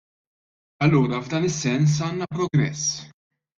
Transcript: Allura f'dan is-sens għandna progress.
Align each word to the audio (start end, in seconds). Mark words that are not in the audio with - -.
Allura 0.85 1.19
f'dan 1.27 1.45
is-sens 1.51 2.01
għandna 2.07 2.31
progress. 2.41 2.91